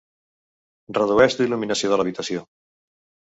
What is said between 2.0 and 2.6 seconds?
l'habituació.